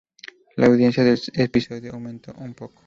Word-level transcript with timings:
La 0.57 0.65
audiencia 0.65 1.03
del 1.03 1.21
episodio 1.35 1.93
aumento 1.93 2.33
un 2.39 2.55
poco. 2.55 2.79